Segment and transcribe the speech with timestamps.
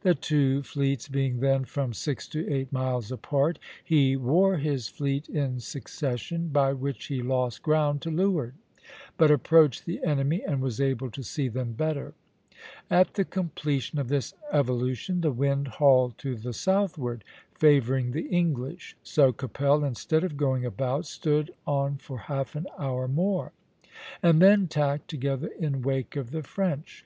[0.00, 5.28] The two fleets being then from six to eight miles apart, he wore his fleet
[5.28, 8.54] in succession (French A to B), by which he lost ground to leeward,
[9.16, 12.18] but approached the enemy, and was able to see them better (Positions
[12.48, 12.94] B, B, B).
[12.96, 17.22] At the completion of this evolution the wind hauled to the southward,
[17.54, 23.06] favoring the English; so Keppel, instead of going about, stood on for half an hour
[23.06, 27.04] more (English B to C), and then tacked together in wake of the French.